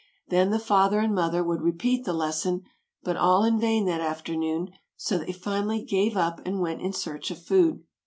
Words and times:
Then 0.29 0.49
the 0.49 0.57
father 0.57 0.97
and 0.99 1.13
mother 1.13 1.43
would 1.43 1.61
repeat 1.61 2.05
the 2.05 2.13
lesson, 2.13 2.63
but 3.03 3.15
all 3.17 3.43
in 3.45 3.59
vain 3.59 3.85
that 3.85 4.01
afternoon, 4.01 4.71
so 4.97 5.19
they 5.19 5.31
finally 5.31 5.83
gave 5.85 6.17
up 6.17 6.41
and 6.43 6.59
went 6.59 6.81
in 6.81 6.91
search 6.91 7.29
of 7.29 7.37
food. 7.37 7.83